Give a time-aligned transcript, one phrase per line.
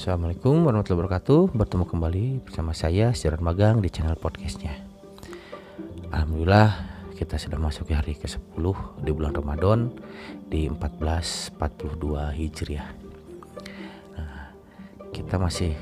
[0.00, 1.52] Assalamualaikum warahmatullahi wabarakatuh.
[1.52, 4.72] Bertemu kembali bersama saya Siaran Magang di channel podcastnya.
[6.08, 6.72] Alhamdulillah
[7.20, 8.64] kita sudah masuk hari ke-10
[9.04, 9.92] di bulan Ramadan
[10.48, 12.88] Di 1442 Hijriah.
[14.16, 14.56] Nah,
[15.12, 15.76] Kita masih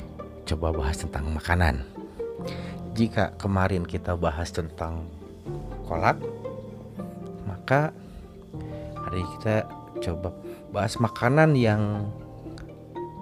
[0.51, 1.87] coba bahas tentang makanan.
[2.99, 5.07] Jika kemarin kita bahas tentang
[5.87, 6.19] kolak
[7.47, 7.95] Maka
[8.99, 9.63] hari kita
[10.03, 10.35] coba
[10.75, 12.11] bahas makanan yang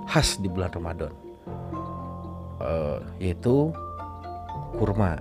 [0.06, 1.12] khas di bulan Ramadan.
[2.62, 3.70] Uh, yaitu
[4.78, 5.20] kurma.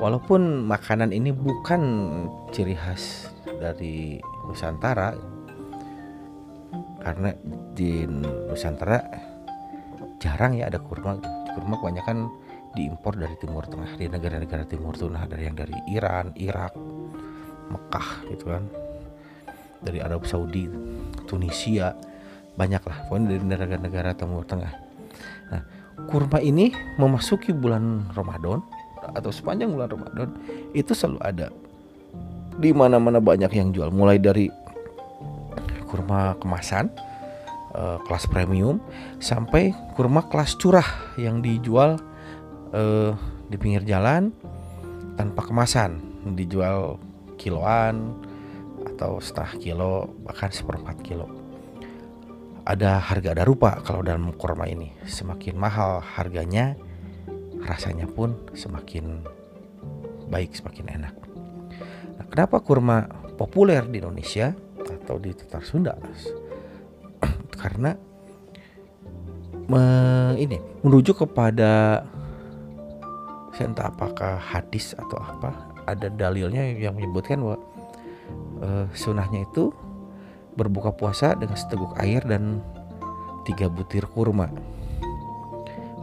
[0.00, 1.82] Walaupun makanan ini bukan
[2.54, 4.16] ciri khas dari
[4.48, 5.12] Nusantara
[7.04, 7.36] karena
[7.76, 8.08] di
[8.48, 9.00] Nusantara
[10.20, 11.20] jarang ya ada kurma.
[11.50, 12.30] Kurma kebanyakan
[12.78, 16.72] diimpor dari Timur Tengah di negara-negara Timur Tengah dari yang dari Iran, Irak,
[17.68, 18.64] Mekah gitu kan.
[19.80, 20.68] Dari Arab Saudi,
[21.24, 21.96] Tunisia
[22.60, 24.72] banyak lah pokoknya dari negara-negara Timur Tengah.
[25.48, 25.62] Nah,
[26.04, 26.68] kurma ini
[27.00, 28.60] memasuki bulan Ramadan
[29.00, 30.28] atau sepanjang bulan Ramadan
[30.76, 31.48] itu selalu ada.
[32.60, 34.52] Di mana-mana banyak yang jual mulai dari
[35.88, 36.92] kurma kemasan
[37.72, 38.76] uh, kelas premium
[39.24, 41.96] sampai kurma kelas curah yang dijual
[42.76, 43.16] uh,
[43.48, 44.36] di pinggir jalan
[45.16, 45.96] tanpa kemasan.
[46.36, 47.00] Dijual
[47.40, 48.12] kiloan
[48.84, 51.39] atau setengah kilo bahkan seperempat kilo
[52.64, 54.92] ada harga ada rupa kalau dalam kurma ini.
[55.06, 56.76] Semakin mahal harganya,
[57.64, 59.24] rasanya pun semakin
[60.30, 61.14] baik, semakin enak.
[62.16, 65.94] Nah, kenapa kurma populer di Indonesia atau di Tatar Sunda?
[67.60, 67.92] Karena
[69.70, 69.82] me,
[70.38, 72.02] ini merujuk kepada
[73.54, 77.58] saya entah apakah hadis atau apa ada dalilnya yang menyebutkan bahwa
[78.62, 79.74] uh, sunahnya itu
[80.54, 82.62] berbuka puasa dengan seteguk air dan
[83.46, 84.50] tiga butir kurma.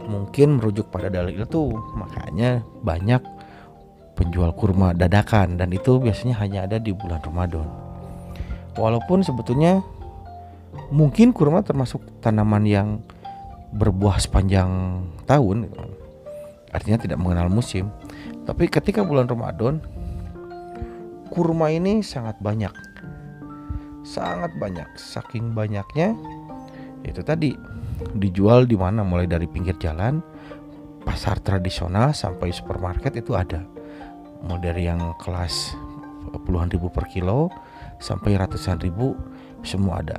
[0.08, 1.62] Mungkin merujuk pada dalil itu
[1.92, 3.20] makanya banyak
[4.16, 7.68] penjual kurma dadakan dan itu biasanya hanya ada di bulan Ramadan.
[8.74, 9.84] Walaupun sebetulnya
[10.88, 12.88] mungkin kurma termasuk tanaman yang
[13.72, 15.68] berbuah sepanjang tahun
[16.72, 17.92] artinya tidak mengenal musim
[18.48, 19.84] tapi ketika bulan Ramadan
[21.28, 22.72] kurma ini sangat banyak
[24.06, 24.86] sangat banyak.
[24.98, 26.14] Saking banyaknya
[27.06, 27.54] itu tadi
[28.18, 29.02] dijual di mana?
[29.06, 30.22] Mulai dari pinggir jalan
[31.02, 33.64] pasar tradisional sampai supermarket itu ada.
[34.44, 35.74] Mulai dari yang kelas
[36.44, 37.48] puluhan ribu per kilo
[37.98, 39.16] sampai ratusan ribu
[39.64, 40.18] semua ada.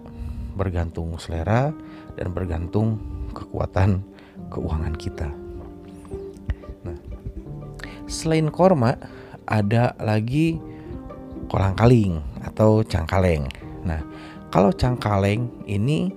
[0.58, 1.72] Bergantung selera
[2.20, 3.00] dan bergantung
[3.32, 4.04] kekuatan
[4.52, 5.30] keuangan kita.
[6.84, 6.98] Nah
[8.10, 8.98] selain korma
[9.46, 10.58] ada lagi
[11.50, 13.50] kolang kaling atau cangkaleng
[13.86, 14.02] Nah,
[14.50, 16.12] kalau cangkaleng ini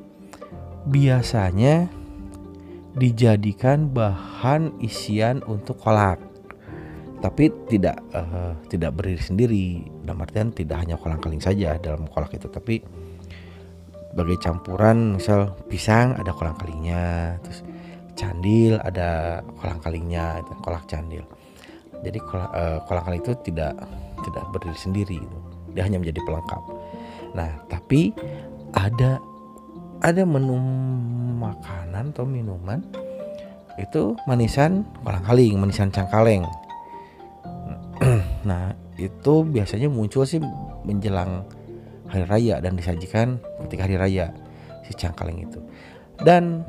[0.87, 1.87] biasanya
[2.93, 6.21] dijadikan bahan isian untuk kolak.
[7.23, 9.67] Tapi tidak uh, tidak berdiri sendiri.
[10.03, 12.83] Dalam artian tidak hanya kolang kaling saja dalam kolak itu, tapi
[14.11, 17.63] sebagai campuran misal pisang ada kolang kalingnya, terus
[18.19, 21.23] candil ada kolang kalingnya, kolak candil.
[22.03, 23.79] Jadi kolak, uh, kolang kaling itu tidak
[24.27, 25.21] tidak berdiri sendiri,
[25.79, 26.63] dia hanya menjadi pelengkap.
[27.33, 28.13] Nah, tapi
[28.77, 29.21] ada
[30.03, 30.59] ada menu
[31.39, 32.83] makanan atau minuman
[33.81, 36.45] itu manisan kolang-kaling, manisan cangkaleng.
[38.49, 40.43] nah, itu biasanya muncul sih
[40.85, 41.47] menjelang
[42.11, 44.35] hari raya dan disajikan ketika hari raya
[44.85, 45.59] si cangkaleng itu.
[46.21, 46.67] Dan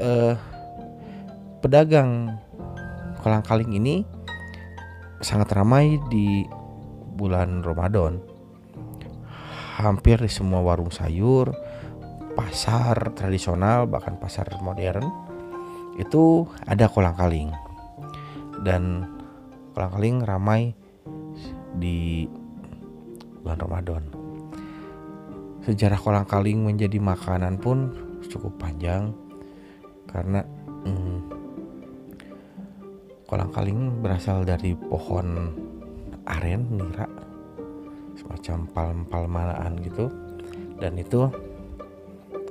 [0.00, 0.34] eh,
[1.60, 2.40] pedagang
[3.20, 4.06] kolang-kaling ini
[5.20, 6.46] sangat ramai di
[7.16, 8.35] bulan Ramadan
[9.76, 11.52] hampir di semua warung sayur,
[12.32, 15.04] pasar tradisional bahkan pasar modern
[16.00, 17.52] itu ada kolang-kaling.
[18.64, 19.04] Dan
[19.76, 20.72] kolang-kaling ramai
[21.76, 22.24] di
[23.44, 24.02] bulan Ramadan.
[25.60, 27.92] Sejarah kolang-kaling menjadi makanan pun
[28.32, 29.12] cukup panjang
[30.08, 30.40] karena
[30.86, 31.18] hmm,
[33.28, 35.52] kolang-kaling berasal dari pohon
[36.26, 37.06] aren nira
[38.16, 40.10] semacam palm-palmaan gitu.
[40.76, 41.28] Dan itu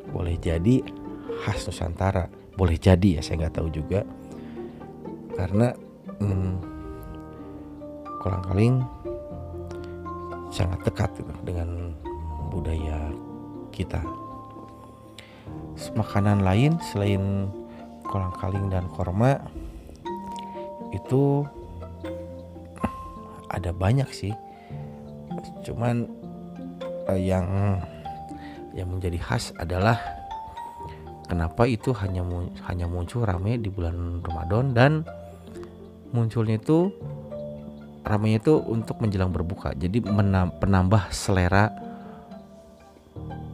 [0.09, 0.81] boleh jadi
[1.43, 2.29] khas Nusantara.
[2.55, 4.05] Boleh jadi ya saya nggak tahu juga.
[5.35, 5.75] Karena
[6.23, 6.53] hmm,
[8.23, 8.79] kolang-kaling
[10.55, 11.91] sangat dekat gitu, dengan
[12.47, 13.11] budaya
[13.75, 13.99] kita.
[15.99, 17.51] Makanan lain selain
[18.07, 19.43] kolang-kaling dan korma
[20.95, 21.43] itu
[23.51, 24.31] ada banyak sih
[25.65, 26.05] cuman
[27.09, 27.81] uh, yang
[28.77, 29.97] yang menjadi khas adalah
[31.25, 32.21] kenapa itu hanya
[32.69, 34.91] hanya muncul rame di bulan Ramadan dan
[36.13, 36.93] munculnya itu
[38.05, 39.73] ramenya itu untuk menjelang berbuka.
[39.73, 40.05] Jadi
[40.61, 41.73] menambah selera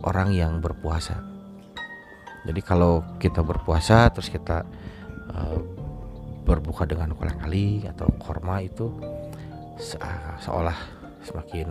[0.04, 1.24] orang yang berpuasa.
[2.44, 4.66] Jadi kalau kita berpuasa terus kita
[5.31, 5.58] uh,
[6.44, 8.90] berbuka dengan kolang kali atau korma itu
[9.78, 9.96] se
[10.42, 11.70] seolah semakin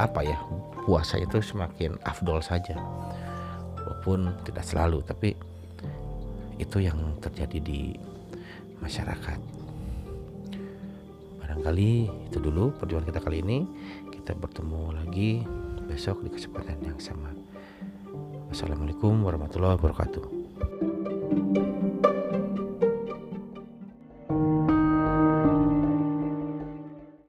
[0.00, 0.38] apa ya
[0.84, 2.76] puasa itu semakin afdol saja.
[3.76, 5.36] Walaupun tidak selalu tapi
[6.56, 7.94] itu yang terjadi di
[8.80, 9.38] masyarakat.
[11.40, 11.92] Barangkali
[12.32, 13.58] itu dulu perjuangan kita kali ini.
[14.10, 15.44] Kita bertemu lagi
[15.86, 17.30] besok di kesempatan yang sama.
[18.50, 21.85] Wassalamualaikum warahmatullahi wabarakatuh